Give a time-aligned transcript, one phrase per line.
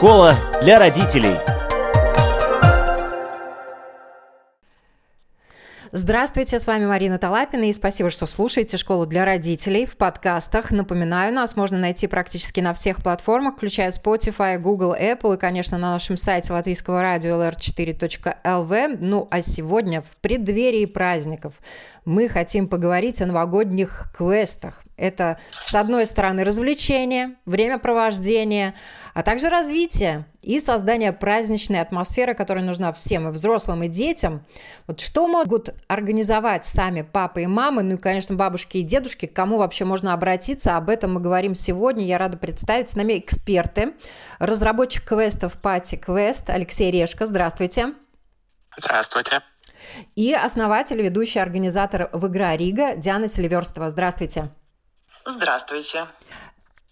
[0.00, 1.36] Школа для родителей.
[5.92, 10.70] Здравствуйте, с вами Марина Талапина и спасибо, что слушаете «Школу для родителей» в подкастах.
[10.70, 15.90] Напоминаю, нас можно найти практически на всех платформах, включая Spotify, Google, Apple и, конечно, на
[15.90, 18.98] нашем сайте латвийского радио lr4.lv.
[19.00, 21.54] Ну, а сегодня в преддверии праздников
[22.04, 24.82] мы хотим поговорить о новогодних квестах.
[24.96, 28.74] Это, с одной стороны, развлечение, времяпровождение,
[29.14, 34.44] а также развитие и создание праздничной атмосферы, которая нужна всем, и взрослым, и детям.
[34.86, 39.32] Вот что могут организовать сами папы и мамы, ну и, конечно, бабушки и дедушки, к
[39.32, 42.04] кому вообще можно обратиться, об этом мы говорим сегодня.
[42.04, 43.94] Я рада представить с нами эксперты,
[44.38, 47.26] разработчик квестов Пати Квест Алексей Решко.
[47.26, 47.94] Здравствуйте.
[48.76, 49.40] Здравствуйте.
[50.14, 53.90] И основатель, ведущий организатор в Игра Рига Диана Селиверстова.
[53.90, 54.50] Здравствуйте.
[55.26, 56.06] Здравствуйте.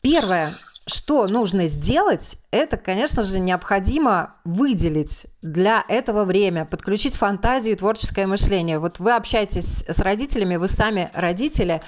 [0.00, 0.48] Первое,
[0.86, 8.26] что нужно сделать, это, конечно же, необходимо выделить для этого время, подключить фантазию и творческое
[8.26, 8.78] мышление.
[8.78, 11.82] Вот вы общаетесь с родителями, вы сами родители.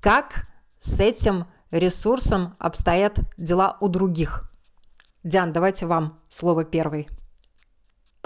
[0.00, 0.46] Как
[0.78, 4.50] с этим ресурсом обстоят дела у других?
[5.24, 7.08] Диан, давайте вам слово первый.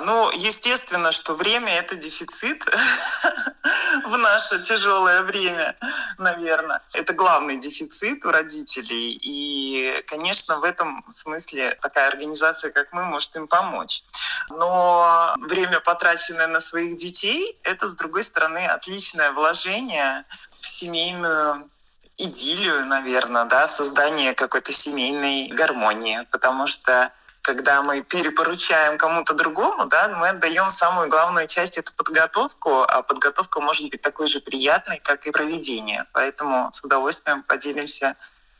[0.04, 2.64] Ну, естественно, что время это дефицит
[4.04, 5.76] в наше тяжелое время,
[6.18, 6.80] наверное.
[6.94, 9.18] Это главный дефицит у родителей.
[9.22, 14.02] И, конечно, в этом смысле такая организация, как мы, может им помочь.
[14.48, 20.24] Но время, потраченное на своих детей, это, с другой стороны, отличное вложение
[20.60, 21.68] в семейную
[22.16, 27.12] идиллию, наверное, да, создание какой-то семейной гармонии, потому что
[27.42, 33.60] когда мы перепоручаем кому-то другому, да, мы отдаем самую главную часть, это подготовку, а подготовка
[33.60, 36.06] может быть такой же приятной, как и проведение.
[36.12, 38.16] Поэтому с удовольствием поделимся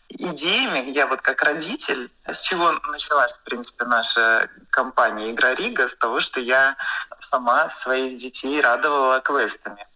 [0.08, 0.90] идеями.
[0.90, 6.20] Я вот как родитель, с чего началась, в принципе, наша компания «Игра Рига», с того,
[6.20, 6.76] что я
[7.18, 9.86] сама своих детей радовала квестами.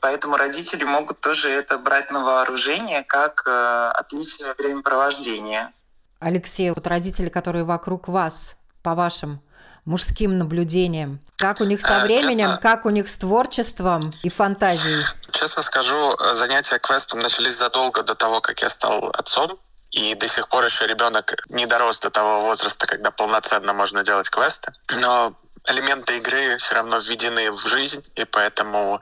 [0.00, 5.72] Поэтому родители могут тоже это брать на вооружение как э, отличное времяпровождение.
[6.18, 9.40] Алексей, вот родители, которые вокруг вас, по вашим
[9.84, 14.28] мужским наблюдениям, как у них со э, временем, Честно, как у них с творчеством и
[14.28, 15.04] фантазией?
[15.32, 19.58] Честно скажу, занятия квестом начались задолго до того, как я стал отцом.
[19.90, 24.28] И до сих пор еще ребенок не дорос до того возраста, когда полноценно можно делать
[24.28, 24.72] квесты.
[24.90, 25.34] Но
[25.68, 29.00] элементы игры все равно введены в жизнь, и поэтому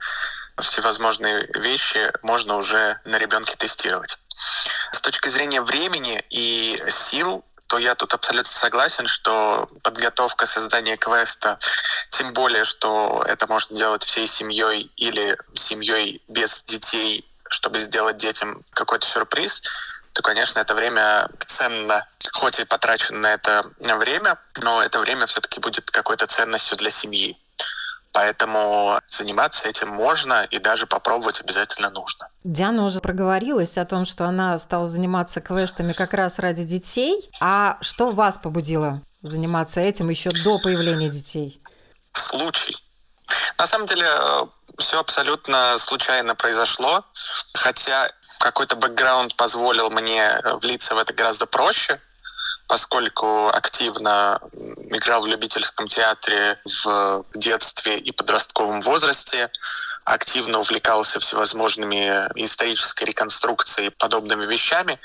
[0.60, 4.18] всевозможные вещи можно уже на ребенке тестировать.
[4.92, 11.58] С точки зрения времени и сил, то я тут абсолютно согласен, что подготовка создания квеста,
[12.10, 18.62] тем более, что это можно делать всей семьей или семьей без детей, чтобы сделать детям
[18.72, 19.62] какой-то сюрприз,
[20.12, 22.06] то, конечно, это время ценно.
[22.32, 27.38] Хоть и потрачено на это время, но это время все-таки будет какой-то ценностью для семьи.
[28.12, 32.28] Поэтому заниматься этим можно и даже попробовать обязательно нужно.
[32.44, 37.30] Диана уже проговорилась о том, что она стала заниматься квестами как раз ради детей.
[37.40, 41.62] А что вас побудило заниматься этим еще до появления детей?
[42.12, 42.76] Случай.
[43.58, 44.46] На самом деле э,
[44.78, 47.04] все абсолютно случайно произошло,
[47.54, 52.00] хотя какой-то бэкграунд позволил мне влиться в это гораздо проще
[52.72, 54.40] поскольку активно
[54.92, 59.50] играл в любительском театре в детстве и подростковом возрасте,
[60.04, 64.98] активно увлекался всевозможными исторической реконструкцией и подобными вещами,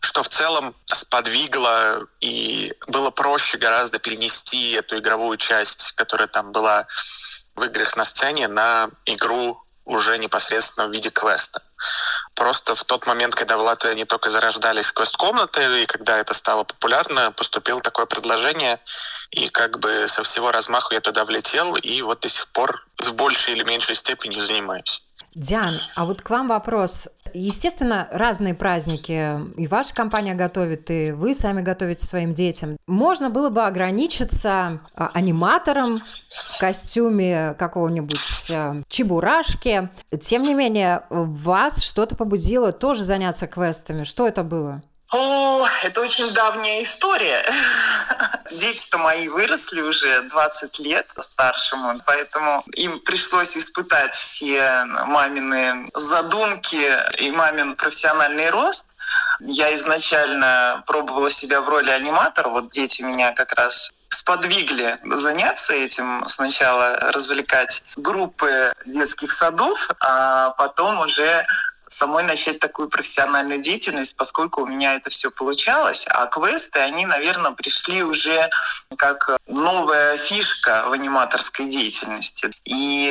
[0.00, 6.86] что в целом сподвигло и было проще гораздо перенести эту игровую часть, которая там была
[7.56, 11.62] в играх на сцене, на игру уже непосредственно в виде квеста.
[12.34, 16.64] Просто в тот момент, когда в Латвии они только зарождались квест-комнаты, и когда это стало
[16.64, 18.80] популярно, поступило такое предложение,
[19.30, 23.10] и как бы со всего размаху я туда влетел, и вот до сих пор с
[23.10, 25.02] большей или меньшей степенью занимаюсь.
[25.34, 27.08] Диан, а вот к вам вопрос.
[27.34, 32.76] Естественно, разные праздники и ваша компания готовит, и вы сами готовите своим детям.
[32.86, 39.88] Можно было бы ограничиться а, аниматором в костюме какого-нибудь а, чебурашки.
[40.20, 44.04] Тем не менее, вас что-то побудило тоже заняться квестами.
[44.04, 44.82] Что это было?
[45.12, 47.44] О, это очень давняя история.
[48.50, 57.30] Дети-то мои выросли уже 20 лет старшему, поэтому им пришлось испытать все мамины задумки и
[57.30, 58.86] мамин профессиональный рост.
[59.40, 62.48] Я изначально пробовала себя в роли аниматора.
[62.48, 66.24] Вот дети меня как раз сподвигли заняться этим.
[66.26, 71.46] Сначала развлекать группы детских садов, а потом уже
[71.92, 76.06] самой начать такую профессиональную деятельность, поскольку у меня это все получалось.
[76.08, 78.48] А квесты, они, наверное, пришли уже
[78.96, 82.50] как новая фишка в аниматорской деятельности.
[82.64, 83.08] И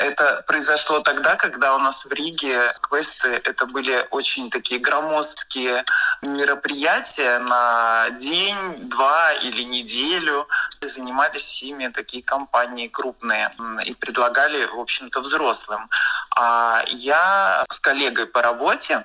[0.00, 5.84] это произошло тогда, когда у нас в Риге квесты это были очень такие громоздкие
[6.22, 10.48] мероприятия на день, два или неделю.
[10.80, 15.88] Занимались ими такие компании крупные и предлагали, в общем-то, взрослым.
[16.34, 17.80] А я с
[18.16, 19.04] коллегой по работе,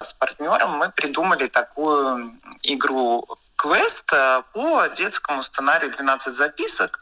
[0.00, 3.26] с партнером, мы придумали такую игру
[3.56, 4.10] квест
[4.52, 7.00] по детскому сценарию 12 записок.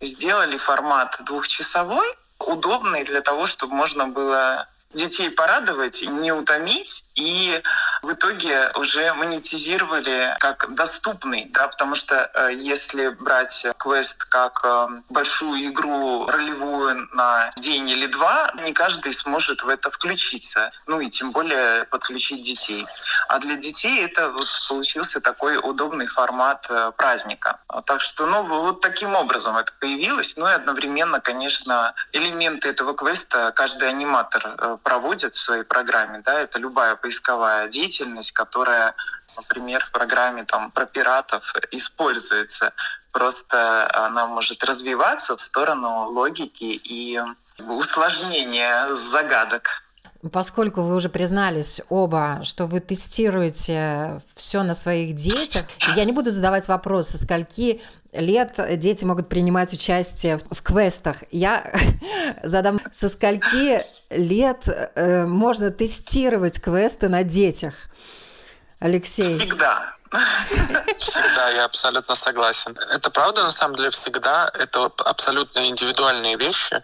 [0.00, 2.06] Сделали формат двухчасовой,
[2.38, 7.62] удобный для того, чтобы можно было детей порадовать, не утомить, и
[8.02, 14.86] в итоге уже монетизировали как доступный, да, потому что э, если брать квест как э,
[15.08, 21.08] большую игру ролевую на день или два, не каждый сможет в это включиться, ну и
[21.08, 22.84] тем более подключить детей.
[23.28, 27.60] А для детей это вот получился такой удобный формат э, праздника.
[27.86, 33.52] Так что, ну, вот таким образом это появилось, ну и одновременно, конечно, элементы этого квеста
[33.54, 38.94] каждый аниматор проводит в своей программе, да, это любая поисковая деятельность, которая,
[39.36, 42.72] например, в программе там, про пиратов используется.
[43.12, 47.20] Просто она может развиваться в сторону логики и
[47.58, 49.82] усложнения загадок.
[50.32, 55.66] Поскольку вы уже признались оба, что вы тестируете все на своих детях,
[55.96, 57.82] я не буду задавать вопросы, скольки
[58.14, 61.18] лет дети могут принимать участие в квестах.
[61.30, 61.72] Я
[62.42, 63.80] задам, со скольки
[64.10, 67.74] лет э, можно тестировать квесты на детях?
[68.78, 69.38] Алексей.
[69.38, 69.94] Всегда.
[70.96, 72.76] Всегда, я абсолютно согласен.
[72.92, 74.50] Это правда, на самом деле, всегда.
[74.54, 76.80] Это абсолютно индивидуальные вещи.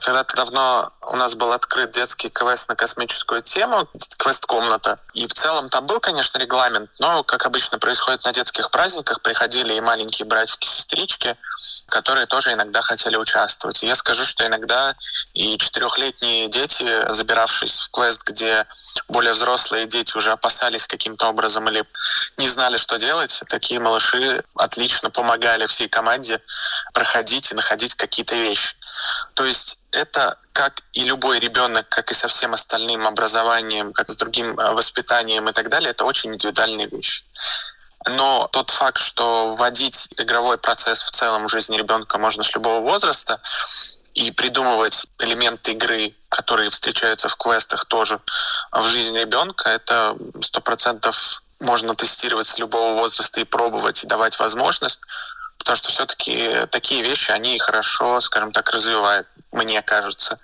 [0.00, 4.98] Когда-то давно у нас был открыт детский квест на космическую тему, квест-комната.
[5.14, 9.74] И в целом там был, конечно, регламент, но, как обычно происходит на детских праздниках, приходили
[9.74, 11.36] и маленькие братики-сестрички,
[11.88, 13.82] которые тоже иногда хотели участвовать.
[13.82, 14.94] И я скажу, что иногда
[15.34, 18.66] и четырехлетние дети, забиравшись в квест, где
[19.08, 21.84] более взрослые дети уже опасались каким-то образом или
[22.36, 26.40] не знали, что делать, такие малыши отлично помогали всей команде
[26.92, 28.76] проходить и находить какие-то вещи.
[29.34, 34.16] То есть это как и любой ребенок, как и со всем остальным образованием, как с
[34.16, 37.24] другим э, воспитанием и так далее, это очень индивидуальные вещи.
[38.08, 42.80] Но тот факт, что вводить игровой процесс в целом в жизни ребенка можно с любого
[42.80, 43.40] возраста
[44.14, 48.20] и придумывать элементы игры, которые встречаются в квестах тоже
[48.72, 54.38] в жизни ребенка, это сто процентов можно тестировать с любого возраста и пробовать, и давать
[54.38, 55.00] возможность
[55.68, 60.38] потому что все-таки такие вещи, они хорошо, скажем так, развивают, мне кажется,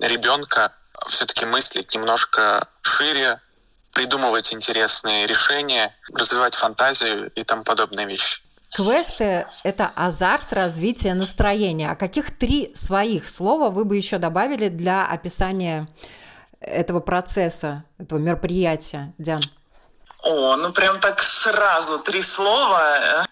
[0.00, 0.72] ребенка
[1.06, 3.40] все-таки мыслить немножко шире,
[3.92, 8.40] придумывать интересные решения, развивать фантазию и тому подобные вещи.
[8.74, 11.92] Квесты– это азарт развития настроения.
[11.92, 15.86] А каких три своих слова вы бы еще добавили для описания
[16.58, 19.42] этого процесса, этого мероприятия, Диан?
[20.26, 23.24] О, ну прям так сразу три слова.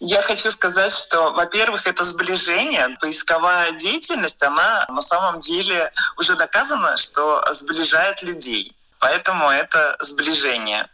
[0.00, 2.88] Я хочу сказать, что, во-первых, это сближение.
[3.00, 8.76] Поисковая деятельность, она на самом деле уже доказана, что сближает людей.
[8.98, 10.88] Поэтому это сближение.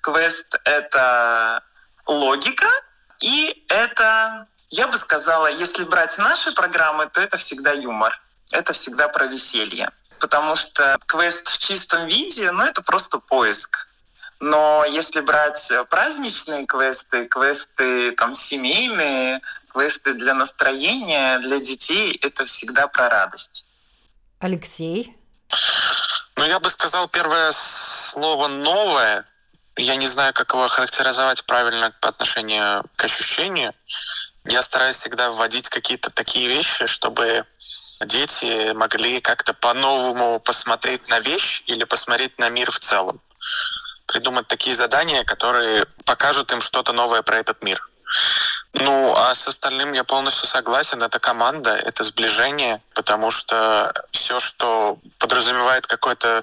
[0.00, 1.60] Квест— это
[2.06, 2.68] логика,
[3.18, 8.16] и это, я бы сказала, если брать наши программы, то это всегда юмор.
[8.52, 9.90] Это всегда про веселье.
[10.20, 13.88] Потому что квест в чистом виде, ну, это просто поиск
[14.40, 19.40] но если брать э, праздничные квесты, квесты там семейные,
[19.72, 23.66] квесты для настроения, для детей, это всегда про радость.
[24.40, 25.16] Алексей?
[26.36, 29.24] Ну, я бы сказал первое слово «новое».
[29.76, 33.72] Я не знаю, как его характеризовать правильно по отношению к ощущению.
[34.44, 37.44] Я стараюсь всегда вводить какие-то такие вещи, чтобы
[38.06, 43.20] дети могли как-то по-новому посмотреть на вещь или посмотреть на мир в целом
[44.06, 47.80] придумать такие задания, которые покажут им что-то новое про этот мир.
[48.74, 51.02] Ну, а с остальным я полностью согласен.
[51.02, 56.42] Это команда, это сближение, потому что все, что подразумевает какое-то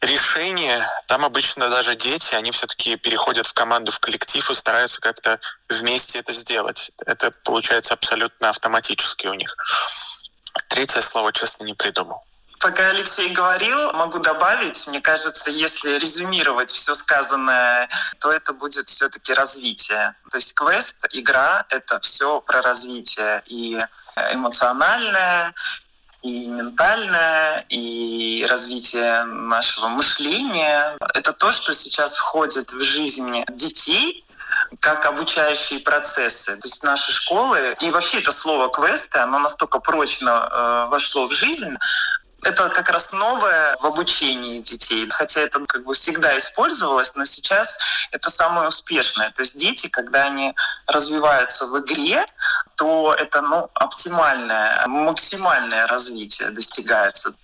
[0.00, 5.38] решение, там обычно даже дети, они все-таки переходят в команду, в коллектив и стараются как-то
[5.68, 6.92] вместе это сделать.
[7.06, 9.54] Это получается абсолютно автоматически у них.
[10.68, 12.22] Третье слово, честно, не придумал.
[12.60, 17.88] Пока Алексей говорил, могу добавить, мне кажется, если резюмировать все сказанное,
[18.18, 20.14] то это будет все-таки развитие.
[20.30, 23.78] То есть квест, игра— это все про развитие и
[24.32, 25.54] эмоциональное,
[26.22, 30.96] и ментальное, и развитие нашего мышления.
[31.14, 34.24] Это то, что сейчас входит в жизнь детей,
[34.80, 36.56] как обучающие процессы.
[36.56, 41.32] То есть наши школы, и вообще это слово квесты, оно настолько прочно э, вошло в
[41.32, 41.76] жизнь,
[42.42, 45.08] это как раз новое в обучении детей.
[45.10, 47.78] Хотя это как бы всегда использовалось, но сейчас
[48.12, 49.30] это самое успешное.
[49.30, 50.54] То есть дети, когда они
[50.86, 52.24] развиваются в игре,
[52.76, 57.34] то это ну, оптимальное, максимальное развитие достигается.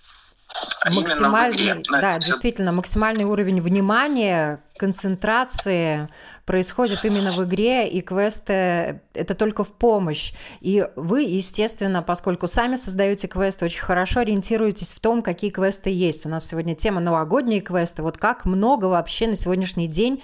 [0.89, 6.07] Максимальный, да, действительно, максимальный уровень внимания, концентрации,
[6.45, 10.33] происходит именно в игре, и квесты— это только в помощь.
[10.61, 16.25] И вы, естественно, поскольку сами создаете квесты, очень хорошо ориентируетесь в том, какие квесты есть.
[16.25, 18.03] У нас сегодня тема новогодние квесты.
[18.03, 20.23] Вот как много вообще на сегодняшний день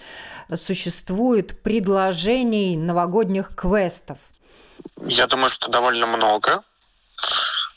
[0.54, 4.18] существует предложений новогодних квестов?
[5.06, 6.62] Я думаю, что довольно много.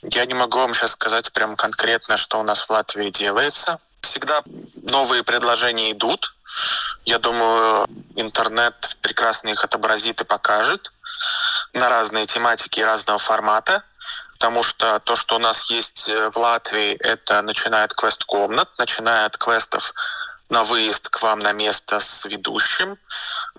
[0.03, 3.79] Я не могу вам сейчас сказать прям конкретно, что у нас в Латвии делается.
[4.05, 4.43] Всегда
[4.91, 6.37] новые предложения идут.
[7.07, 10.93] Я думаю, интернет прекрасно их отобразит и покажет
[11.73, 13.83] на разные тематики и разного формата.
[14.35, 19.25] Потому что то, что у нас есть э, в Латвии, это начиная от квест-комнат, начиная
[19.25, 19.95] от квестов
[20.51, 22.99] на выезд к вам на место с ведущим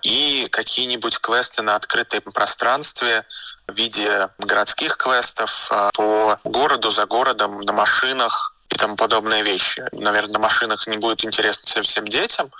[0.02, 3.26] и какие-нибудь квесты на открытом пространстве
[3.66, 9.84] в виде городских квестов а, по городу, за городом, на машинах, и тому подобные вещи.
[9.92, 12.50] Наверное, на машинах не будет интересно всем детям,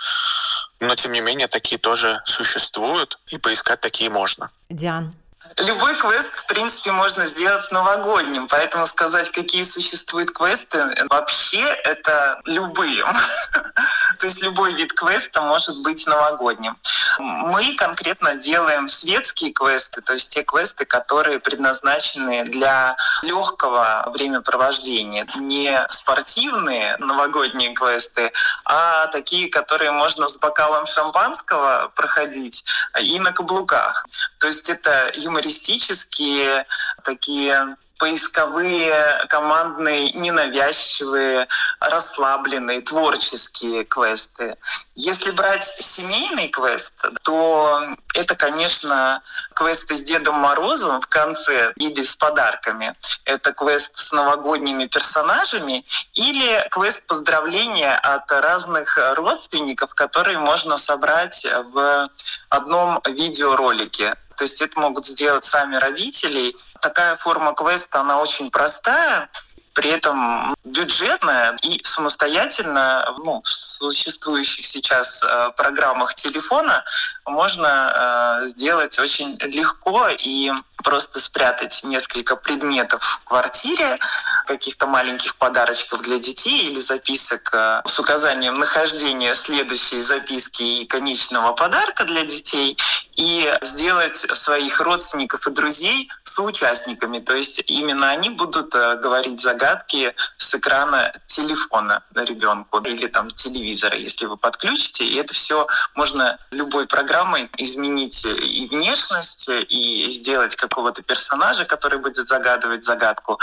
[0.81, 4.51] но тем не менее такие тоже существуют, и поискать такие можно.
[4.69, 5.15] Диан,
[5.59, 13.03] Любой квест, в принципе, можно сделать новогодним, поэтому сказать, какие существуют квесты, вообще это любые.
[14.19, 16.77] То есть любой вид квеста может быть новогодним.
[17.19, 25.27] Мы конкретно делаем светские квесты, то есть те квесты, которые предназначены для легкого времяпровождения.
[25.37, 28.33] Не спортивные новогодние квесты,
[28.65, 32.65] а такие, которые можно с бокалом шампанского проходить
[33.01, 34.07] и на каблуках.
[34.39, 36.67] То есть это юмористические юмористические,
[37.05, 41.49] такие поисковые, командные, ненавязчивые,
[41.81, 44.57] расслабленные, творческие квесты.
[44.95, 47.81] Если брать семейный квест, то
[48.15, 49.23] это, конечно,
[49.55, 52.95] квесты с Дедом Морозом в конце или с подарками.
[53.25, 62.11] Это квест с новогодними персонажами или квест поздравления от разных родственников, которые можно собрать в
[62.51, 64.17] одном видеоролике.
[64.37, 66.55] То есть это могут сделать сами родители.
[66.81, 69.29] Такая форма квеста, она очень простая,
[69.77, 76.83] при этом бюджетная и самостоятельно ну, в существующих сейчас э, программах телефона
[77.27, 80.51] можно э, сделать очень легко и
[80.83, 83.99] просто спрятать несколько предметов в квартире,
[84.47, 91.53] каких-то маленьких подарочков для детей или записок э, с указанием нахождения следующей записки и конечного
[91.53, 92.79] подарка для детей
[93.17, 97.19] и сделать своих родственников и друзей соучастниками.
[97.19, 103.97] То есть именно они будут э, говорить загадки с экрана телефона ребенку или там телевизора,
[103.97, 105.05] если вы подключите.
[105.05, 112.29] И это все можно любой программой изменить и внешность, и сделать какого-то персонажа, который будет
[112.29, 113.41] загадывать загадку.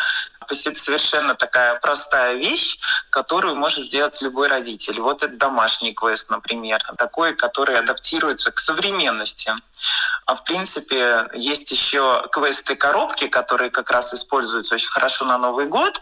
[0.51, 5.00] Совершенно такая простая вещь, которую может сделать любой родитель.
[5.00, 9.51] Вот это домашний квест, например, такой, который адаптируется к современности.
[10.25, 16.01] А в принципе есть еще квесты-коробки, которые как раз используются очень хорошо на Новый год.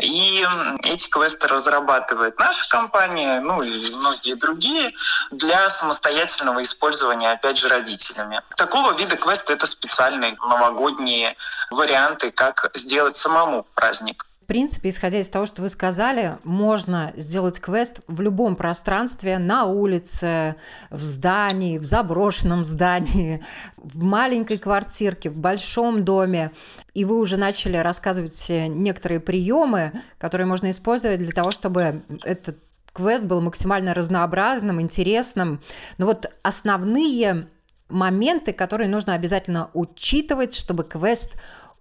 [0.00, 0.46] И
[0.84, 4.92] эти квесты разрабатывает наша компания, ну и многие другие,
[5.30, 8.40] для самостоятельного использования, опять же, родителями.
[8.56, 11.36] Такого вида квесты— это специальные новогодние
[11.70, 18.00] варианты, как сделать самому праздник принципе, исходя из того, что вы сказали, можно сделать квест
[18.08, 20.56] в любом пространстве, на улице,
[20.90, 26.50] в здании, в заброшенном здании, в маленькой квартирке, в большом доме.
[26.94, 32.58] И вы уже начали рассказывать некоторые приемы, которые можно использовать для того, чтобы этот
[32.92, 35.62] квест был максимально разнообразным, интересным.
[35.98, 37.48] Но вот основные
[37.88, 41.32] моменты, которые нужно обязательно учитывать, чтобы квест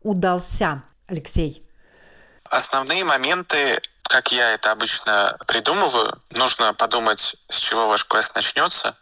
[0.01, 0.83] удался.
[1.07, 1.65] Алексей.
[2.43, 8.95] Основные моменты, как я это обычно придумываю, нужно подумать, с чего ваш квест начнется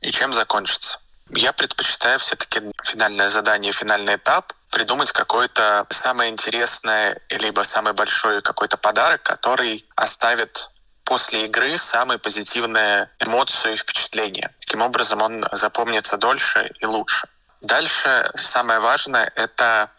[0.00, 0.98] и чем закончится.
[1.30, 8.76] Я предпочитаю все-таки финальное задание, финальный этап придумать какое-то самое интересное, либо самый большой какой-то
[8.76, 10.70] подарок, который оставит
[11.04, 14.54] после игры самые позитивные эмоции и впечатления.
[14.60, 17.28] Таким образом, он запомнится дольше и лучше.
[17.60, 19.90] Дальше самое важное— это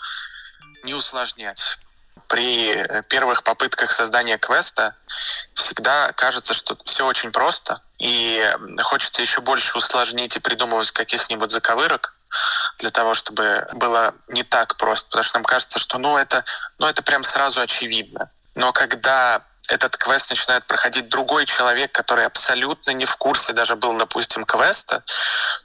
[0.84, 1.77] не усложнять
[2.27, 4.96] при первых попытках создания квеста
[5.53, 12.13] всегда кажется, что все очень просто, и хочется еще больше усложнить и придумывать каких-нибудь заковырок,
[12.80, 16.44] для того, чтобы было не так просто, потому что нам кажется, что ну это,
[16.77, 18.32] ну это прям сразу очевидно.
[18.56, 23.98] Но когда этот квест начинает проходить другой человек, который абсолютно не в курсе даже был,
[23.98, 25.04] допустим, квеста,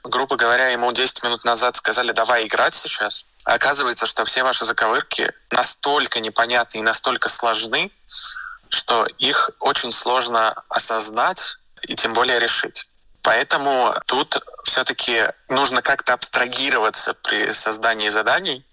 [0.03, 5.31] грубо говоря, ему 10 минут назад сказали, давай играть сейчас, оказывается, что все ваши заковырки
[5.51, 7.91] настолько непонятны и настолько сложны,
[8.69, 12.87] что их очень сложно осознать и тем более решить.
[13.21, 18.65] Поэтому тут все-таки нужно как-то абстрагироваться при создании заданий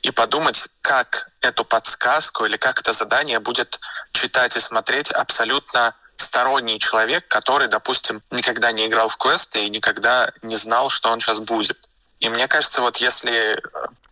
[0.00, 3.78] и подумать, как эту подсказку или как это задание будет
[4.12, 10.30] читать и смотреть абсолютно сторонний человек, который, допустим, никогда не играл в квесты и никогда
[10.42, 11.88] не знал, что он сейчас будет.
[12.20, 13.60] И мне кажется, вот если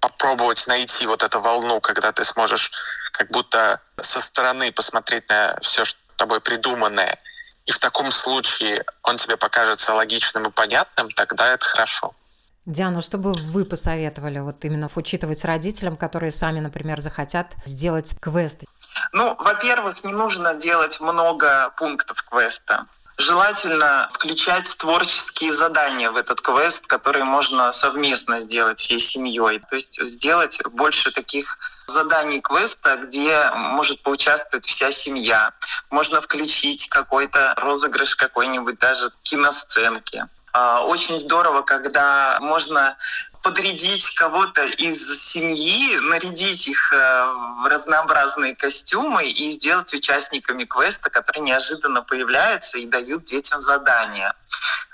[0.00, 2.70] попробовать найти вот эту волну, когда ты сможешь
[3.12, 7.18] как будто со стороны посмотреть на все, что тобой придуманное,
[7.66, 12.14] и в таком случае он тебе покажется логичным и понятным, тогда это хорошо.
[12.64, 18.64] Диана, что бы вы посоветовали вот именно учитывать родителям, которые сами, например, захотят сделать квест?
[19.12, 22.86] Ну, во-первых, не нужно делать много пунктов квеста.
[23.18, 29.60] Желательно включать творческие задания в этот квест, которые можно совместно сделать всей семьей.
[29.70, 35.52] То есть сделать больше таких заданий квеста, где может поучаствовать вся семья.
[35.90, 40.24] Можно включить какой-то розыгрыш какой-нибудь даже киносценки.
[40.52, 42.96] А, очень здорово, когда можно
[43.42, 46.96] подрядить кого-то из семьи, нарядить их э,
[47.62, 54.34] в разнообразные костюмы и сделать участниками квеста, которые неожиданно появляются и дают детям задания.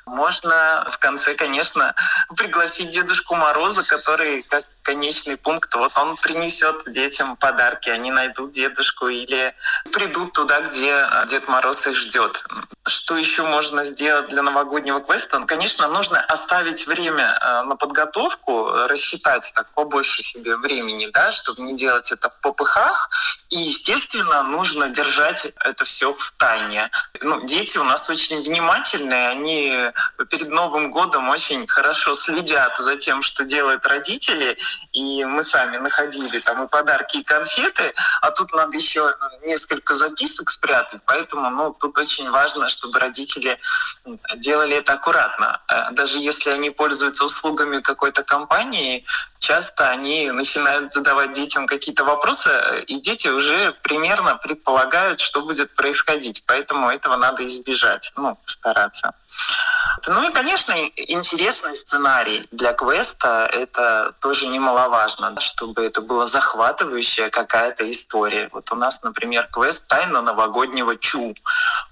[0.07, 1.95] Можно в конце, конечно,
[2.37, 9.09] пригласить Дедушку Мороза, который как конечный пункт, вот он принесет детям подарки, они найдут дедушку
[9.09, 9.55] или
[9.93, 12.45] придут туда, где Дед Мороз их ждет.
[12.85, 15.39] Что еще можно сделать для новогоднего квеста?
[15.39, 21.63] Ну, конечно, нужно оставить время э, на подготовку, рассчитать как побольше себе времени, да, чтобы
[21.63, 23.09] не делать это в попыхах.
[23.51, 26.91] И, естественно, нужно держать это все в тайне.
[27.21, 29.93] Ну, дети у нас очень внимательные, они
[30.29, 34.59] перед Новым годом очень хорошо следят за тем, что делают родители,
[34.93, 40.51] и мы сами находили там и подарки, и конфеты, а тут надо еще несколько записок
[40.51, 43.59] спрятать, поэтому ну, тут очень важно, чтобы родители
[44.37, 45.61] делали это аккуратно.
[45.69, 49.05] Э, даже если они пользуются услугами какой-то компании,
[49.39, 52.51] часто они начинают задавать детям какие-то вопросы,
[52.87, 56.45] и дети уже примерно предполагают, что будет происходить.
[56.47, 59.15] Поэтому этого надо избежать, ну, стараться.
[60.07, 67.89] Ну и, конечно, интересный сценарий для квеста— это тоже немаловажно, чтобы это была захватывающая какая-то
[67.91, 68.49] история.
[68.53, 71.35] Вот у нас, например, квест «Тайна новогоднего Чу».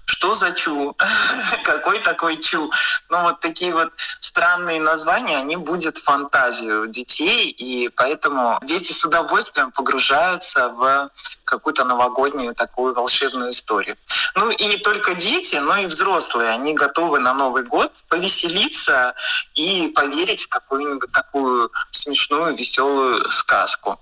[0.05, 0.95] Что за Чу?
[1.63, 2.69] Какой такой Чу?
[3.09, 9.71] Ну вот такие вот странные названия, они будут фантазию детей, и поэтому дети с удовольствием
[9.71, 11.09] погружаются в
[11.51, 13.97] какую-то новогоднюю такую волшебную историю.
[14.35, 16.49] Ну и не только дети, но и взрослые.
[16.49, 19.13] Они готовы на Новый год повеселиться
[19.53, 23.99] и поверить в какую-нибудь такую смешную, веселую сказку.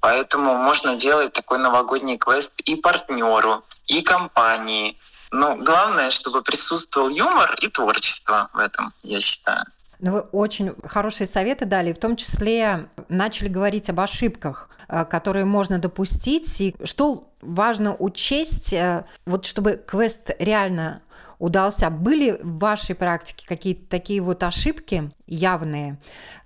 [0.00, 4.98] Поэтому можно делать такой новогодний квест и партнеру, и компании.
[5.30, 9.64] Но главное, чтобы присутствовал юмор и творчество в этом, я считаю.
[10.00, 14.68] Ну, вы очень хорошие советы дали, в том числе начали говорить об ошибках,
[15.04, 21.02] которые можно допустить, и что важно учесть, э, вот чтобы квест реально
[21.38, 21.90] удался.
[21.90, 25.98] Были в вашей практике какие-то такие вот ошибки явные,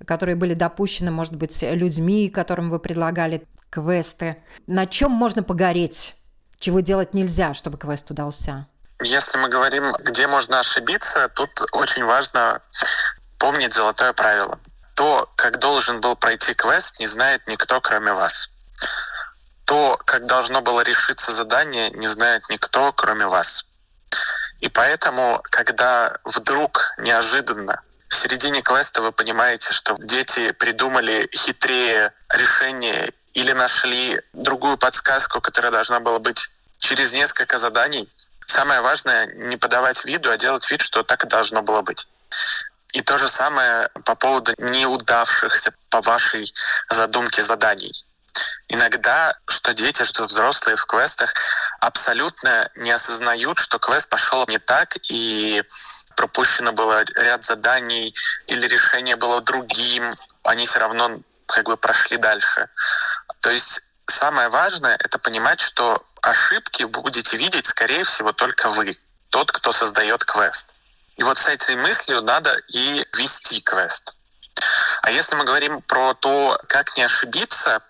[0.06, 4.36] которые были допущены, может быть, людьми, которым вы предлагали квесты?
[4.66, 6.14] На чем можно погореть?
[6.58, 8.66] Чего делать нельзя, чтобы квест удался?
[9.02, 12.60] Если мы говорим, где можно ошибиться, тут очень важно
[13.38, 14.58] помнить золотое правило.
[14.94, 18.50] То, как должен был пройти квест, не знает никто, кроме вас.
[19.64, 23.64] То, как должно было решиться задание, не знает никто, кроме вас.
[24.60, 33.10] И поэтому, когда вдруг неожиданно в середине квеста вы понимаете, что дети придумали хитрее решение
[33.32, 38.12] или нашли другую подсказку, которая должна была быть через несколько заданий,
[38.46, 42.06] самое важное не подавать виду, а делать вид, что так и должно было быть.
[42.92, 46.52] И то же самое по поводу неудавшихся по вашей
[46.90, 47.92] задумке заданий.
[48.68, 51.34] Иногда что дети, что взрослые в квестах
[51.80, 55.62] абсолютно не осознают, что квест пошел не так, и
[56.16, 58.14] пропущено было ряд заданий,
[58.46, 60.10] или решение было другим,
[60.42, 62.68] они все равно как бы прошли дальше.
[63.40, 68.96] То есть самое важное— это понимать, что ошибки будете видеть, скорее всего, только вы,
[69.30, 70.74] тот, кто создает квест.
[71.16, 74.14] И вот с этой мыслью надо и вести квест.
[75.02, 77.82] А если мы говорим про то, как не ошибиться,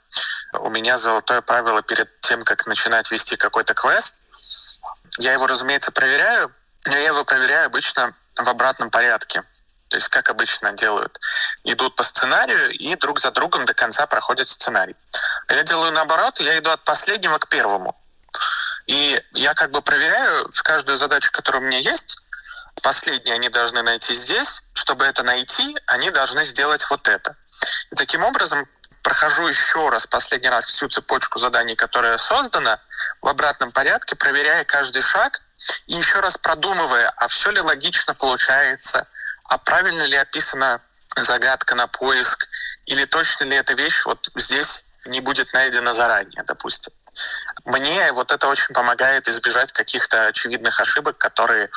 [0.55, 4.15] у меня золотое правило перед тем, как начинать вести какой-то квест.
[5.19, 6.55] Я его, разумеется, проверяю,
[6.87, 9.43] но я его проверяю обычно в обратном порядке.
[9.89, 11.21] То есть, как обычно делают,
[11.65, 14.97] идут по сценарию и друг за другом до конца проходят сценарий.
[15.49, 17.95] А я делаю наоборот, я иду от последнего к первому.
[18.87, 22.17] И я как бы проверяю каждую задачу, которая у меня есть,
[22.81, 27.37] последние они должны найти здесь, чтобы это найти, они должны сделать вот это.
[27.91, 28.67] И таким образом
[29.03, 32.81] прохожу еще раз, последний раз всю цепочку заданий, которая создана,
[33.21, 35.43] в обратном порядке, проверяя каждый шаг
[35.87, 39.07] и еще раз продумывая, а все ли логично получается,
[39.45, 40.81] а правильно ли описана
[41.17, 42.49] загадка на поиск,
[42.87, 46.93] или точно ли эта вещь вот здесь не будет найдена заранее, допустим.
[47.65, 51.71] Мне вот это очень помогает избежать каких-то очевидных ошибок, которые,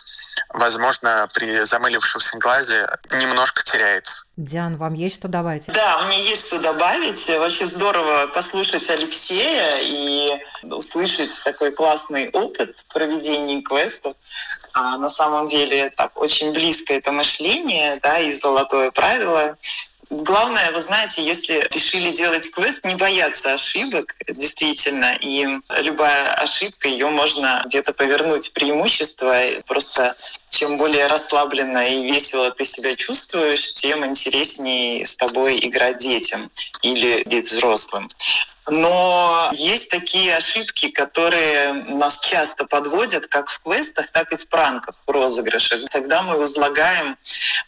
[0.50, 4.24] возможно, при замылившемся глазе немножко теряется.
[4.38, 5.68] Диан, вам есть что добавить?
[5.68, 7.28] Да, мне есть что добавить.
[7.28, 14.16] Вообще здорово послушать Алексея и услышать такой классный опыт проведения квестов.
[14.74, 19.58] А на самом деле так очень близко это мышление, да, и золотое правило
[20.10, 25.18] Главное, вы знаете, если решили делать квест, не бояться ошибок, действительно.
[25.22, 29.36] И любая ошибка, ее можно где-то повернуть в преимущество.
[29.68, 30.16] Просто
[30.50, 36.50] чем более расслабленно и весело ты себя чувствуешь, тем интереснее с тобой играть детям
[36.82, 38.08] или быть взрослым.
[38.68, 44.96] Но есть такие ошибки, которые нас часто подводят как в квестах, так и в пранках,
[45.06, 45.90] в розыгрышах.
[45.92, 47.18] Тогда мы возлагаем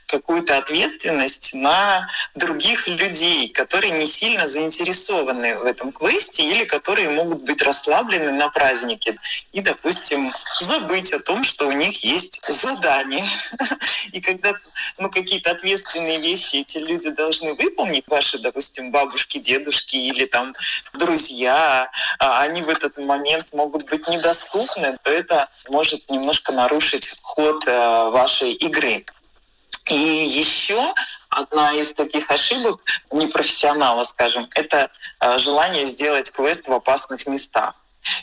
[0.07, 7.43] какую-то ответственность на других людей, которые не сильно заинтересованы в этом квесте или которые могут
[7.43, 9.19] быть расслаблены на празднике
[9.51, 13.25] и, допустим, забыть о том, что у них есть задание.
[14.13, 14.53] И когда
[14.97, 20.53] ну, какие-то ответственные вещи эти люди должны выполнить, ваши, допустим, бабушки, дедушки или там
[20.93, 27.63] друзья, а они в этот момент могут быть недоступны, то это может немножко нарушить ход
[27.67, 29.05] э, вашей игры.
[29.89, 30.93] И еще
[31.29, 37.75] одна из таких ошибок непрофессионала, скажем, это э, желание сделать квест в опасных местах.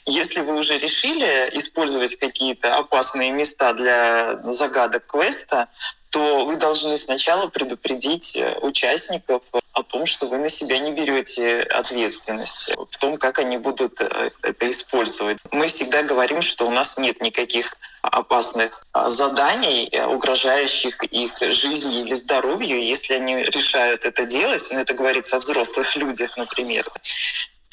[0.06, 5.68] Если вы уже решили использовать какие-то опасные места для загадок квеста,
[6.14, 9.42] то вы должны сначала предупредить э, участников
[9.72, 14.30] о том, что вы на себя не берете ответственность в том, как они будут э,
[14.42, 15.38] это использовать.
[15.50, 22.02] Мы всегда говорим, что у нас нет никаких опасных а, заданий, э, угрожающих их жизни
[22.02, 22.80] или здоровью.
[22.80, 26.86] Если они решают это делать, ну это говорится о взрослых людях, например,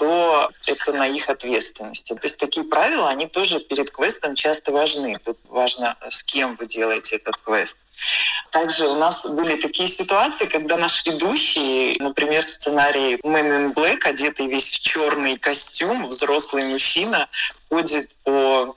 [0.02, 2.14] то это на их ответственности.
[2.14, 5.16] То есть такие правила, они тоже перед квестом часто важны.
[5.24, 7.78] Тут важно, с кем вы делаете этот квест.
[8.50, 14.48] Также у нас были такие ситуации, когда наш ведущий, например, сценарий Man in Black, одетый
[14.48, 17.30] весь в черный костюм, взрослый мужчина,
[17.70, 18.76] ходит по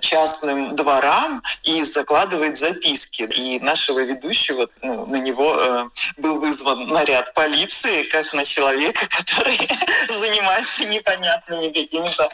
[0.00, 3.22] частным дворам и закладывает записки.
[3.22, 9.56] И нашего ведущего, ну, на него э, был вызван наряд полиции, как на человека, который
[10.08, 12.28] занимается непонятными какими-то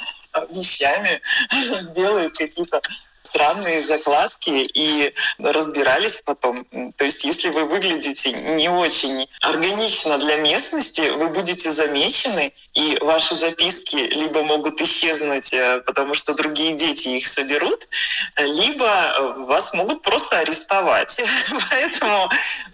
[0.51, 1.21] вещами,
[1.81, 2.81] сделает какие-то
[3.27, 6.65] странные закладки и разбирались потом.
[6.97, 13.35] То есть если вы выглядите не очень органично для местности, вы будете замечены, и ваши
[13.35, 17.89] записки либо могут исчезнуть, э, потому что другие дети их соберут,
[18.39, 21.21] либо вас могут просто арестовать.
[21.71, 22.29] Поэтому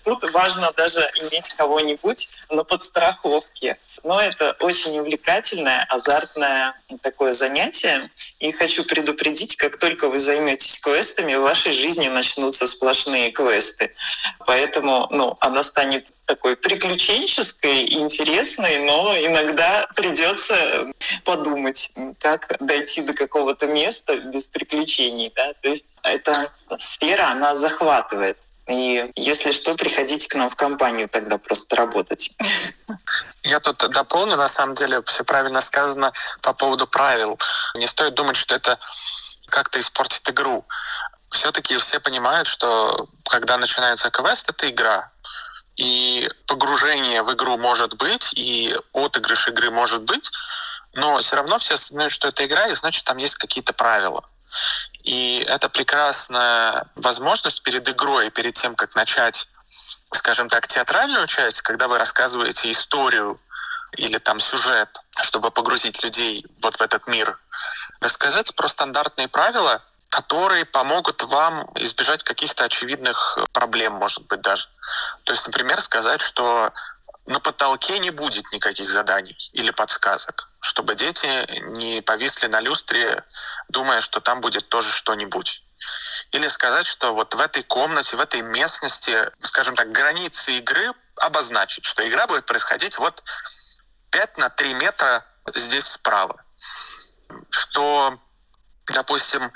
[0.05, 3.79] тут важно даже иметь кого-нибудь на подстраховке.
[4.05, 8.11] Но это очень увлекательное, азартное такое занятие.
[8.41, 13.95] И хочу предупредить, как только вы займетесь квестами, в вашей жизни начнутся сплошные квесты.
[14.47, 20.93] Поэтому ну, она станет такой приключенческой, интересной, но иногда придется
[21.25, 25.33] подумать, как дойти до какого-то места без приключений.
[25.35, 25.53] Да?
[25.61, 28.38] То есть эта сфера, она захватывает.
[28.68, 32.31] И если что, приходите к нам в компанию тогда просто работать.
[33.42, 37.38] Я тут дополню, на самом деле все правильно сказано по поводу правил.
[37.75, 38.79] Не стоит думать, что это
[39.48, 40.64] как-то испортит игру.
[41.31, 45.11] Все-таки все понимают, что когда начинается квест, это игра.
[45.77, 50.31] И погружение в игру может быть, и отыгрыш игры может быть,
[50.92, 54.22] но все равно все осознают, что это игра, и значит там есть какие-то правила.
[55.03, 61.88] И это прекрасная возможность перед игрой, перед тем, как начать, скажем так, театральную часть, когда
[61.88, 63.41] вы рассказываете историю
[63.97, 64.88] или там сюжет,
[65.23, 67.38] чтобы погрузить людей вот в этот мир.
[68.01, 74.69] Рассказать про стандартные правила, которые помогут вам избежать каких-то очевидных проблем, может быть, даже.
[75.25, 76.73] То есть, например, сказать, что
[77.27, 81.27] на потолке не будет никаких заданий или подсказок, чтобы дети
[81.77, 83.25] не повисли на люстре,
[83.68, 85.64] думая, что там будет тоже что-нибудь.
[86.31, 91.85] Или сказать, что вот в этой комнате, в этой местности, скажем так, границы игры обозначить,
[91.85, 93.22] что игра будет происходить вот
[94.11, 96.40] 5 на 3 метра здесь справа.
[97.51, 98.18] Что,
[98.87, 99.51] допустим,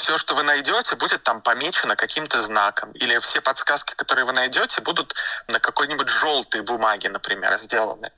[0.00, 2.90] все, что вы найдете, будет там помечено каким-то знаком.
[2.92, 5.14] Или все подсказки, которые вы найдете, будут
[5.46, 8.10] на какой-нибудь желтой бумаге, например, сделаны.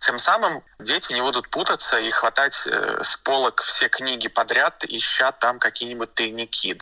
[0.00, 5.32] Тем самым дети не будут путаться и хватать э, с полок все книги подряд, ища
[5.32, 6.78] там какие-нибудь тайники.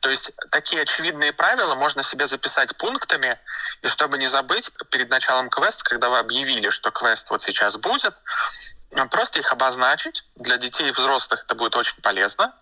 [0.00, 3.38] То есть такие очевидные правила можно себе записать пунктами,
[3.82, 8.14] и чтобы не забыть, перед началом квеста, когда вы объявили, что квест вот сейчас будет,
[9.10, 10.24] просто их обозначить.
[10.36, 12.54] Для детей и взрослых это будет очень полезно.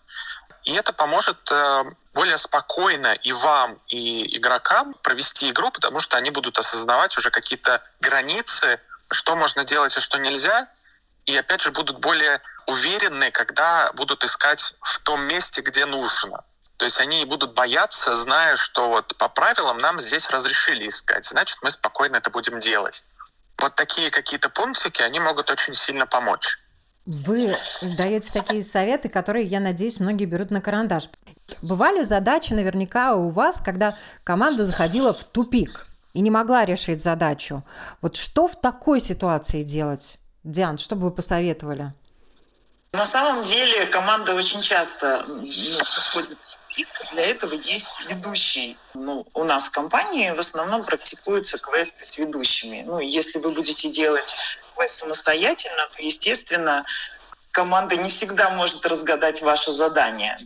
[0.64, 6.30] И это поможет э, более спокойно и вам, и игрокам провести игру, потому что они
[6.30, 10.68] будут осознавать уже какие-то границы, что можно делать и что нельзя,
[11.26, 16.44] и опять же будут более уверены, когда будут искать в том месте, где нужно.
[16.76, 21.58] То есть они будут бояться, зная, что вот по правилам нам здесь разрешили искать, значит
[21.62, 23.04] мы спокойно это будем делать.
[23.58, 26.58] Вот такие какие-то пунктики, они могут очень сильно помочь.
[27.06, 27.52] Вы
[27.96, 31.08] даете такие советы, которые, я надеюсь, многие берут на карандаш.
[31.62, 37.64] Бывали задачи наверняка у вас, когда команда заходила в тупик и не могла решить задачу.
[38.02, 40.18] Вот что в такой ситуации делать?
[40.44, 41.92] Диан, что бы вы посоветовали?
[42.92, 45.42] На самом деле команда очень часто ну,
[46.70, 48.78] подходит для этого есть ведущий.
[48.94, 52.82] Ну, у нас в компании в основном практикуются квесты с ведущими.
[52.86, 54.30] Ну, если вы будете делать
[54.74, 56.84] квест самостоятельно, то, естественно,
[57.52, 60.38] команда не всегда может разгадать ваше задание.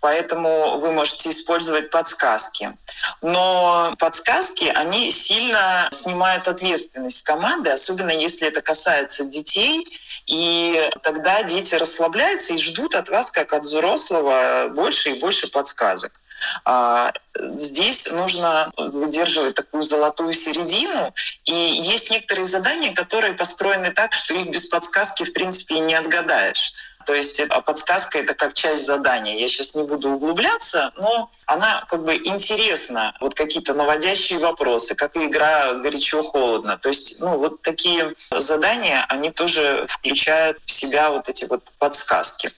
[0.00, 2.76] Поэтому вы можете использовать подсказки.
[3.22, 9.86] Но подсказки, они сильно снимают ответственность команды, особенно если это касается детей.
[10.32, 16.22] И тогда дети расслабляются и ждут от вас, как от взрослого, больше и больше подсказок.
[16.64, 17.12] А,
[17.54, 21.12] здесь нужно выдерживать такую золотую середину.
[21.44, 25.94] И есть некоторые задания, которые построены так, что их без подсказки, в принципе, и не
[25.94, 26.72] отгадаешь.
[27.06, 29.38] То есть а подсказка— это как часть задания.
[29.38, 33.14] Я сейчас не буду углубляться, но она как бы интересна.
[33.20, 36.78] Вот какие-то наводящие вопросы, как игра горячо-холодно.
[36.78, 42.50] То есть ну, вот такие задания, они тоже включают в себя вот эти вот подсказки.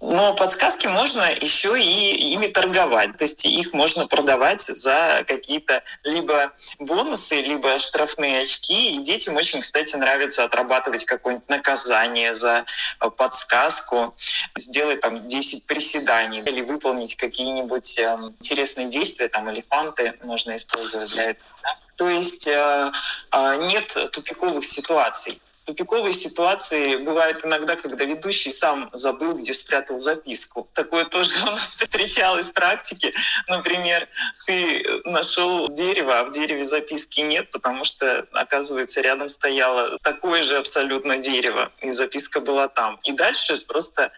[0.00, 3.16] Но подсказки можно еще и ими торговать.
[3.16, 8.96] То есть их можно продавать за какие-то либо бонусы, либо штрафные очки.
[8.96, 12.64] И детям очень, кстати, нравится отрабатывать какое-нибудь наказание за
[13.00, 13.10] э,
[13.82, 14.14] подсказку,
[14.56, 21.30] сделать там 10 приседаний или выполнить какие-нибудь э, интересные действия, там элефанты можно использовать для
[21.30, 21.50] этого.
[21.62, 21.78] Да?
[21.96, 22.92] То есть э,
[23.32, 25.40] э, нет тупиковых ситуаций.
[25.64, 30.68] Тупиковые ситуации бывают иногда, когда ведущий сам забыл, где спрятал записку.
[30.74, 33.12] Такое тоже у нас встречалось в практике.
[33.48, 34.08] Например,
[34.46, 40.56] ты нашел дерево, а в дереве записки нет, потому что, оказывается, рядом стояло такое же
[40.56, 42.98] абсолютно дерево, и записка была там.
[43.04, 44.10] И дальше просто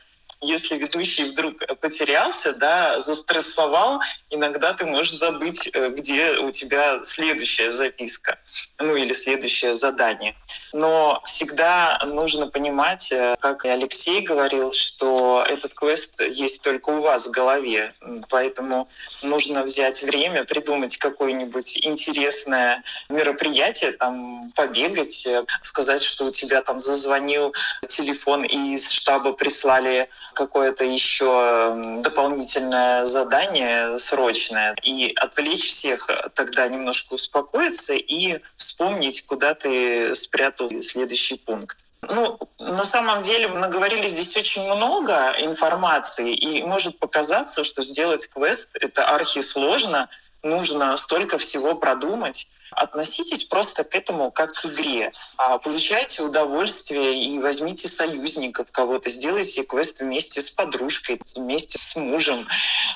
[0.44, 7.72] если ведущий вдруг потерялся, да, застрессовал, иногда ты можешь забыть, э, где у тебя следующая
[7.72, 8.38] записка,
[8.78, 10.35] ну или следующее задание.
[10.72, 17.00] Но всегда нужно понимать, э, как и Алексей говорил, что этот квест есть только у
[17.00, 17.92] вас в голове,
[18.28, 18.88] поэтому
[19.22, 26.80] нужно взять время, придумать какое-нибудь интересное мероприятие, там побегать, э, сказать, что у тебя там
[26.80, 27.54] зазвонил
[27.88, 37.14] телефон и из штаба прислали какое-то еще дополнительное задание срочное и отвлечь всех, тогда немножко
[37.14, 41.79] успокоиться и вспомнить, куда ты спрятал следующий пункт.
[42.03, 48.29] Ну, на самом деле мы наговорили здесь очень много информации, и может показаться, что сделать
[48.29, 50.09] квест— это архисложно,
[50.42, 52.49] нужно столько всего продумать.
[52.76, 55.12] Относитесь просто к этому как к игре.
[55.37, 62.46] А получайте удовольствие и возьмите союзников кого-то, сделайте квест вместе с подружкой, вместе с мужем,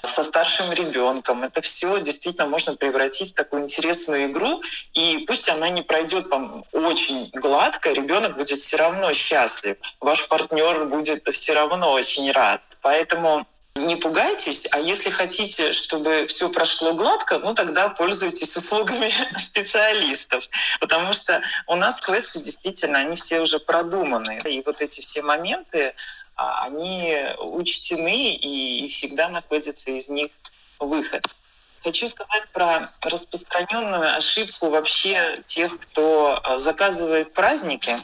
[0.05, 1.45] со старшим ребенком.
[1.45, 4.63] Это все действительно можно превратить в такую интересную игру,
[4.95, 10.87] и пусть она не пройдет там очень гладко, ребенок будет все равно счастлив, ваш партнер
[10.87, 12.63] будет все равно очень рад.
[12.83, 13.47] Поэтому
[13.87, 20.49] не пугайтесь, а если хотите, чтобы все прошло гладко, ну тогда пользуйтесь услугами специалистов,
[20.81, 25.95] потому что у нас квесты действительно, они все уже продуманы, и вот эти все моменты,
[26.37, 30.29] а, они учтены, и всегда находится из них
[30.79, 31.25] выход.
[31.83, 37.97] Хочу сказать про распространенную ошибку вообще тех, кто а, заказывает праздники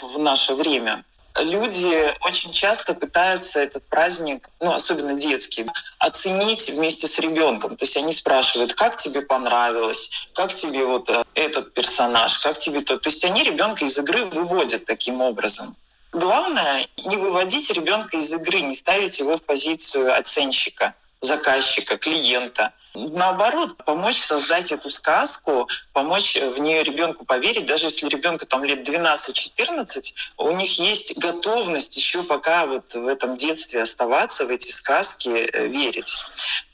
[0.00, 1.04] в наше время
[1.38, 5.66] люди очень часто пытаются этот праздник, ну, особенно детский,
[5.98, 7.76] оценить вместе с ребенком.
[7.76, 12.80] То есть они спрашивают, как тебе понравилось, как тебе вот э, этот персонаж, как тебе
[12.80, 12.98] то.
[12.98, 15.76] То есть они ребенка из игры выводят таким образом.
[16.12, 23.76] Главное не выводить ребенка из игры, не ставить его в позицию оценщика, заказчика, клиента– наоборот,
[23.84, 30.14] помочь создать эту сказку, помочь в нее ребенку поверить, даже если ребенка там лет 12-14,
[30.38, 35.66] у них есть готовность еще пока вот в этом детстве оставаться, в эти сказки э,
[35.66, 36.14] верить.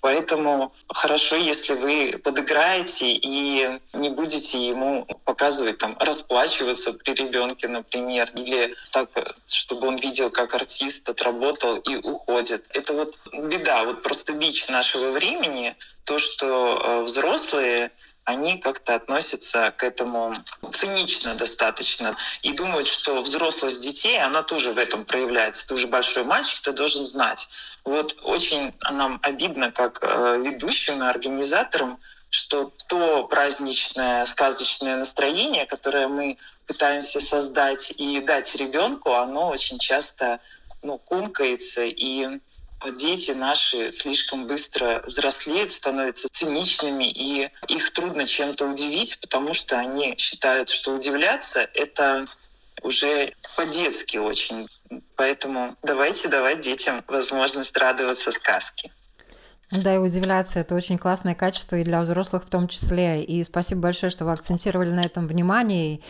[0.01, 8.31] Поэтому хорошо, если вы подыграете и не будете ему показывать, там, расплачиваться при ребенке, например,
[8.35, 9.11] или так,
[9.47, 12.65] чтобы он видел, как артист отработал и уходит.
[12.71, 15.77] Это вот беда, вот просто бич нашего времени,
[16.11, 17.93] то, что э, взрослые
[18.25, 20.35] они как-то относятся к этому
[20.73, 25.69] цинично достаточно и думают, что взрослость детей, она тоже в этом проявляется.
[25.69, 27.49] Ты уже большой мальчик, ты должен знать.
[27.85, 36.09] Вот очень нам обидно, как э, ведущим и организаторам, что то праздничное, сказочное настроение, которое
[36.09, 40.41] мы пытаемся создать и дать ребенку, оно очень часто
[40.83, 42.41] ну, комкается и
[42.89, 50.17] дети наши слишком быстро взрослеют, становятся циничными, и их трудно чем-то удивить, потому что они
[50.17, 52.27] считают, что удивляться— это
[52.83, 54.69] уже по-детски очень.
[55.17, 58.91] Поэтому давайте давать детям возможность радоваться сказке.
[59.71, 63.23] Да, и удивляться— это очень классное качество и для взрослых в том числе.
[63.23, 66.01] И спасибо большое, что вы акцентировали на этом внимание.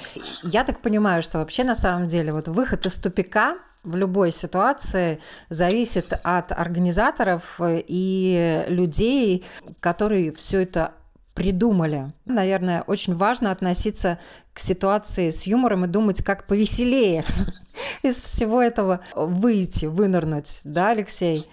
[0.45, 5.21] Я так понимаю, что вообще на самом деле вот выход из тупика в любой ситуации
[5.49, 9.45] зависит от организаторов и людей,
[9.81, 10.93] которые все это
[11.35, 12.13] придумали.
[12.27, 14.19] Наверное, очень важно относиться
[14.53, 17.25] к ситуации с юмором и думать, как повеселее
[18.03, 21.49] из всего этого выйти, вынырнуть, да, Алексей?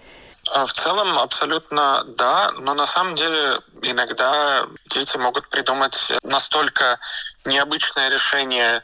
[0.52, 6.98] А в целом абсолютно да, но на самом деле иногда дети могут придумать настолько
[7.44, 8.82] необычное решение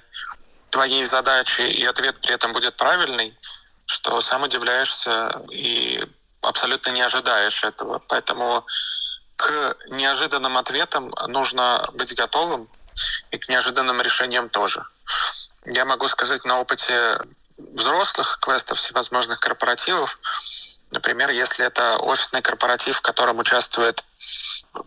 [0.74, 3.38] твоей задачи, и ответ при этом будет правильный,
[3.86, 6.04] что сам удивляешься и
[6.42, 8.00] абсолютно не ожидаешь этого.
[8.08, 8.66] Поэтому
[9.36, 12.68] к неожиданным ответам нужно быть готовым,
[13.30, 14.82] и к неожиданным решениям тоже.
[15.64, 17.20] Я могу сказать на опыте
[17.56, 20.18] взрослых квестов, всевозможных корпоративов,
[20.90, 24.04] Например, если это офисный корпоратив, в котором участвует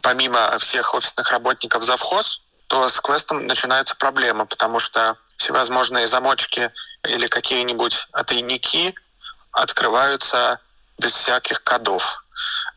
[0.02, 6.72] помимо всех офисных работников завхоз, то с квестом начинаются проблемы, потому что всевозможные замочки
[7.04, 8.94] или какие-нибудь тайники
[9.52, 10.60] открываются
[11.00, 12.26] без всяких кодов.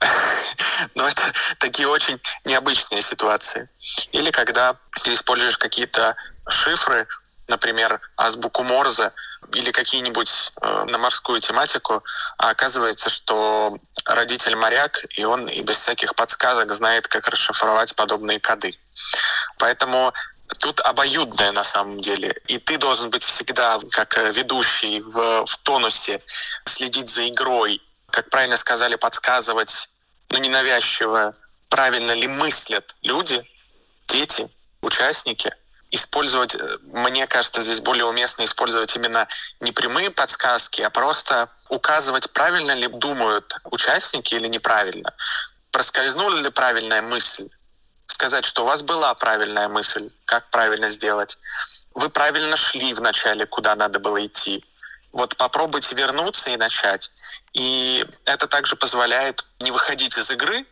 [0.95, 1.23] Но это
[1.59, 3.69] такие очень необычные ситуации.
[4.13, 6.17] Или когда ты используешь какие-то
[6.49, 7.07] шифры,
[7.49, 9.13] например, азбуку Морзе
[9.53, 12.03] или какие-нибудь э, на морскую тематику,
[12.39, 18.39] а оказывается, что родитель моряк, и он и без всяких подсказок знает, как расшифровать подобные
[18.39, 18.79] коды.
[19.59, 20.13] Поэтому
[20.59, 22.35] тут обоюдное на самом деле.
[22.47, 26.23] И ты должен быть всегда, как э, ведущий, в, в тонусе,
[26.65, 29.89] следить за игрой, как правильно сказали, подсказывать,
[30.31, 31.35] ну, ненавязчиво,
[31.69, 33.43] правильно ли мыслят люди,
[34.09, 34.49] дети,
[34.83, 35.51] участники.
[35.93, 39.27] Использовать, э, мне кажется, здесь более уместно использовать именно
[39.61, 45.13] не прямые подсказки, а просто указывать, правильно ли думают участники или неправильно.
[45.71, 47.49] Проскользнула ли правильная мысль
[48.11, 51.39] сказать, что у вас была правильная мысль, как правильно сделать.
[51.95, 54.65] Вы правильно шли вначале, куда надо было идти.
[55.13, 57.11] Вот попробуйте вернуться и начать.
[57.53, 60.67] И это также позволяет не выходить из игры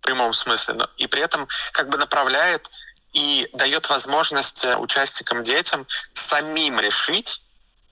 [0.00, 2.68] в прямом смысле, но и при этом как бы направляет
[3.12, 7.42] и дает возможность участникам, детям самим решить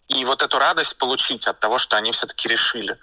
[0.08, 2.98] и вот эту радость получить от того, что они все-таки решили.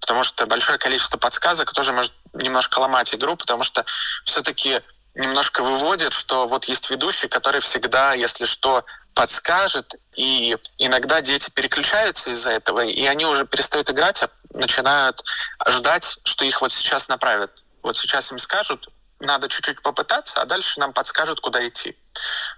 [0.00, 3.84] Потому что большое количество подсказок тоже может немножко ломать игру, потому что
[4.24, 4.80] все-таки
[5.14, 8.84] немножко выводит, что вот есть ведущий, который всегда, если что,
[9.14, 15.22] подскажет, и иногда дети переключаются из-за этого, и они уже перестают играть, а начинают
[15.68, 17.64] ждать, что их вот сейчас направят.
[17.82, 18.88] Вот сейчас им скажут,
[19.18, 21.96] надо чуть-чуть попытаться, а дальше нам подскажут, куда идти.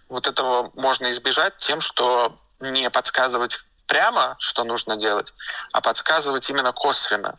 [0.08, 5.34] Вот этого можно избежать тем, что не подсказывать прямо, что нужно делать,
[5.72, 7.38] а подсказывать именно косвенно.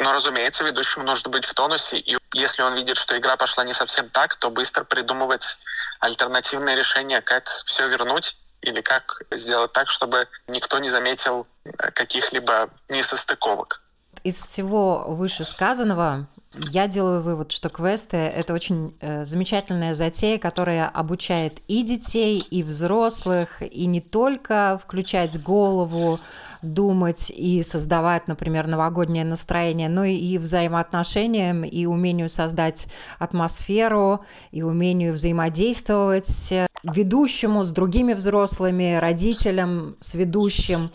[0.00, 3.74] Но, разумеется, ведущему нужно быть в тонусе, и если он видит, что игра пошла не
[3.74, 5.58] совсем так, то быстро придумывать
[6.00, 12.70] альтернативное решение, как все вернуть или как сделать так, чтобы никто не заметил э, каких-либо
[12.88, 13.82] несостыковок.
[14.24, 21.60] Из всего вышесказанного я делаю вывод, что квесты— это очень э, замечательная затея, которая обучает
[21.68, 26.18] и детей, и взрослых, и не только включать голову,
[26.60, 32.88] думать и создавать, например, новогоднее настроение, но и взаимоотношениям, и умению создать
[33.20, 40.90] атмосферу, и умению взаимодействовать ведущему с другими взрослыми, родителям, с ведущим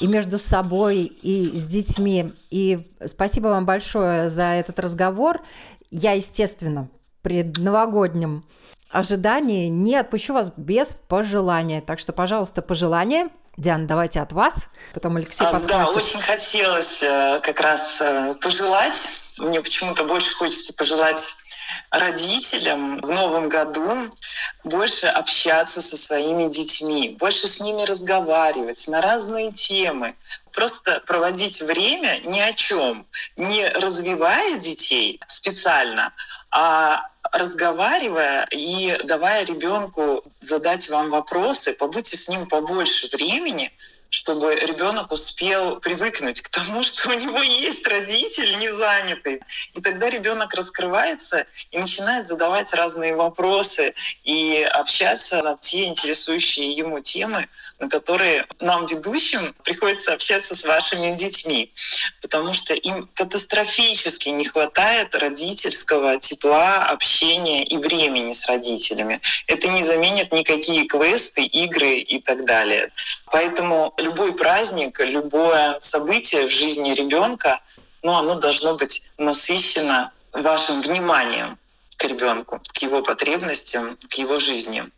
[0.00, 2.32] и между собой, и с детьми.
[2.50, 5.40] И спасибо вам большое за этот разговор.
[5.90, 6.88] Я, естественно,
[7.22, 8.44] пред новогодним
[8.90, 11.80] ожидании не отпущу вас без пожелания.
[11.80, 13.28] Так что, пожалуйста, пожелания.
[13.56, 19.06] Диана, давайте от вас, потом Алексей а, Да, очень хотелось э, как раз э, пожелать.
[19.38, 21.34] Мне почему-то больше хочется пожелать
[21.90, 24.10] родителям в новом году
[24.64, 30.14] больше общаться со своими детьми, больше с ними разговаривать на разные темы,
[30.52, 33.06] просто проводить время ни о чем,
[33.36, 36.12] не развивая детей специально,
[36.50, 43.72] а разговаривая и давая ребенку задать вам вопросы, побудьте с ним побольше времени,
[44.10, 49.40] чтобы ребенок успел привыкнуть к тому, что у него есть родитель не занятый.
[49.74, 53.94] И тогда ребенок раскрывается и начинает задавать разные вопросы
[54.24, 57.48] и общаться на те интересующие ему темы,
[57.78, 61.72] на которые нам, ведущим, приходится общаться с вашими детьми,
[62.20, 69.20] потому что им катастрофически не хватает родительского тепла, общения и времени с родителями.
[69.46, 72.90] Это не заменит никакие квесты, игры и так далее.
[73.30, 77.60] Поэтому любой праздник, любое событие в жизни ребенка,
[78.02, 81.58] ну, оно должно быть насыщено вашим вниманием
[82.00, 84.88] к ребенку, к его потребностям, к его жизни.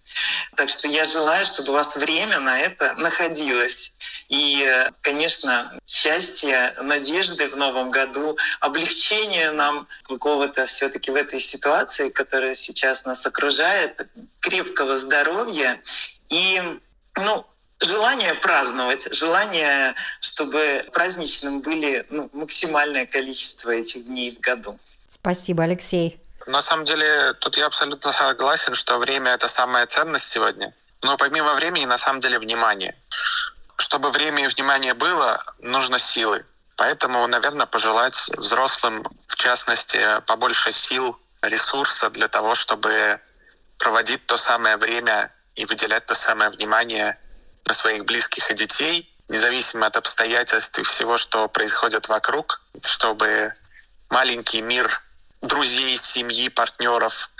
[0.55, 3.93] Так что я желаю, чтобы у вас время на это находилось.
[4.29, 12.09] И, конечно, счастья, надежды в новом году, облегчение нам какого-то все таки в этой ситуации,
[12.09, 14.01] которая сейчас нас окружает,
[14.39, 15.83] крепкого здоровья
[16.29, 16.63] и
[17.17, 17.45] ну,
[17.83, 24.79] желание праздновать, желание, чтобы праздничным были ну, максимальное количество этих дней в году.
[25.09, 26.19] Спасибо, Алексей.
[26.47, 30.75] На самом деле, тут я абсолютно согласен, что время— это самая ценность сегодня.
[31.03, 32.95] Но помимо времени, на самом деле, внимание.
[33.77, 36.45] Чтобы время и внимание было, нужно силы.
[36.77, 43.21] Поэтому, наверное, пожелать взрослым, в частности, побольше сил, ресурса для того, чтобы
[43.79, 47.19] проводить то самое время и выделять то самое внимание
[47.67, 53.55] на своих близких и детей, независимо от обстоятельств и всего, что происходит вокруг, чтобы
[54.11, 55.03] маленький мир
[55.41, 57.31] друзей, семьи, партнеров.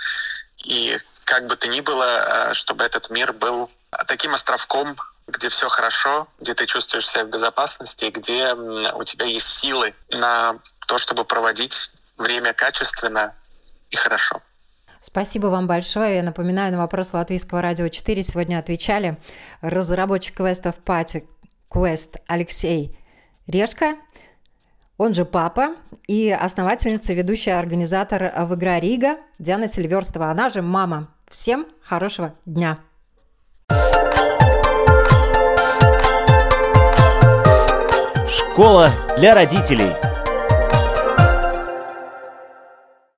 [0.65, 3.71] И как бы то ни было, э, чтобы этот мир был
[4.07, 4.95] таким островком,
[5.27, 10.57] где все хорошо, где ты чувствуешь себя в безопасности, где у тебя есть силы на
[10.87, 13.35] то, чтобы проводить время качественно
[13.89, 14.41] и хорошо.
[15.05, 16.15] Спасибо вам большое.
[16.15, 19.17] Я напоминаю, на вопрос Латвийского радио 4 сегодня отвечали
[19.59, 21.25] разработчик квестов Пати
[21.69, 22.97] Квест Алексей
[23.45, 23.97] Решка
[24.97, 25.75] он же папа,
[26.07, 31.09] и основательница, ведущая организатор в игра Рига Диана Сильверстова, она же мама.
[31.29, 32.79] Всем хорошего дня!
[38.29, 39.91] Школа для родителей.